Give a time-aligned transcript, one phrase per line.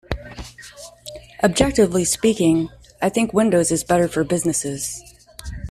[1.43, 2.69] Objectively speaking,
[3.03, 5.03] I think Windows is better for businesses.